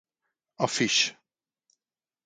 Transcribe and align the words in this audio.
A 0.65 0.67
Fish! 0.67 1.13